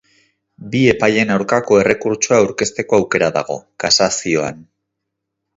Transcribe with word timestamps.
Bi 0.75 0.79
epaien 0.93 1.33
aurkako 1.33 1.77
errekurtsoa 1.83 2.39
aurkezteko 2.45 2.97
aukera 3.01 3.31
dago, 3.39 3.59
kasazioan. 3.85 4.69